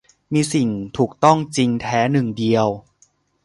[0.33, 2.67] มีสิ่งถูกต้องจริงแท้หนึ่งเดียว